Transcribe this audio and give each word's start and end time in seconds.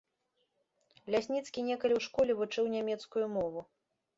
Лясніцкі 1.15 1.59
некалі 1.69 1.93
ў 1.99 2.07
школе 2.07 2.31
вучыў 2.41 2.73
нямецкую 2.77 3.25
мову. 3.37 3.61